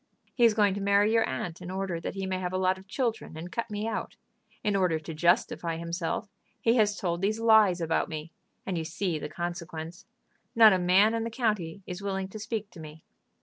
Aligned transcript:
He 0.33 0.45
is 0.45 0.55
going 0.55 0.73
to 0.73 0.81
marry 0.81 1.13
your 1.13 1.29
aunt 1.29 1.61
in 1.61 1.69
order 1.69 1.99
that 1.99 2.15
he 2.15 2.25
may 2.25 2.39
have 2.39 2.53
a 2.53 2.57
lot 2.57 2.79
of 2.79 2.87
children, 2.87 3.37
and 3.37 3.51
cut 3.51 3.69
me 3.69 3.87
out. 3.87 4.15
In 4.63 4.75
order 4.75 4.97
to 4.97 5.13
justify 5.13 5.77
himself, 5.77 6.27
he 6.59 6.75
has 6.77 6.97
told 6.97 7.21
these 7.21 7.39
lies 7.39 7.79
about 7.79 8.09
me, 8.09 8.31
and 8.65 8.79
you 8.79 8.83
see 8.83 9.19
the 9.19 9.29
consequence; 9.29 10.07
not 10.55 10.73
a 10.73 10.79
man 10.79 11.13
in 11.13 11.23
the 11.23 11.29
county 11.29 11.83
is 11.85 12.01
willing 12.01 12.29
to 12.29 12.39
speak 12.39 12.71
to 12.71 12.79
me." 12.79 13.03